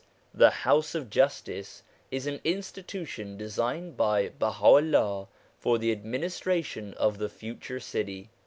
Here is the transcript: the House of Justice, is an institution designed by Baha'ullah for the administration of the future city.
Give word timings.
the 0.33 0.49
House 0.65 0.95
of 0.95 1.11
Justice, 1.11 1.83
is 2.09 2.25
an 2.25 2.41
institution 2.43 3.37
designed 3.37 3.95
by 3.95 4.29
Baha'ullah 4.29 5.27
for 5.59 5.77
the 5.77 5.91
administration 5.91 6.95
of 6.95 7.19
the 7.19 7.29
future 7.29 7.79
city. 7.79 8.31